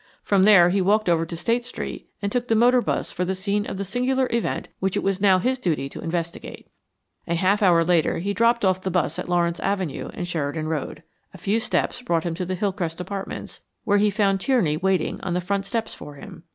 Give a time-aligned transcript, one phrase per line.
[0.23, 3.35] From there he walked over to State Street and took the motor bus for the
[3.35, 6.71] scene of the singular event which it was now his duty to investigate.
[7.27, 11.03] A half hour later he dropped off the bus at Lawrence Avenue and Sheridan Road.
[11.35, 15.35] A few steps brought him to the Hillcrest apartments, where he found Tierney waiting on
[15.35, 16.45] the front steps for him.